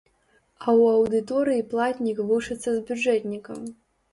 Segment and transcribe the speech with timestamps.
[0.61, 3.63] А ў аўдыторыі платнік вучыцца з бюджэтнікам.